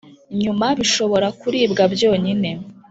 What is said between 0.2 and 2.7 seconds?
Nyuma bishobora kuririmbwa byonyine.